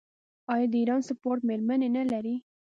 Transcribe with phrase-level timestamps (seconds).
[0.53, 2.35] آیا د ایران سپورټ میرمنې نلري؟